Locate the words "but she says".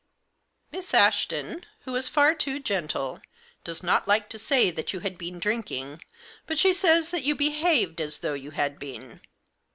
6.47-7.11